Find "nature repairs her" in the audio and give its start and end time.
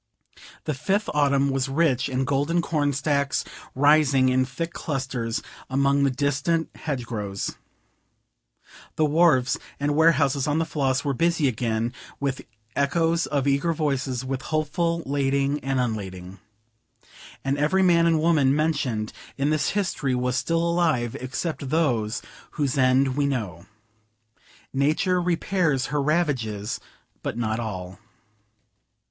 24.73-26.01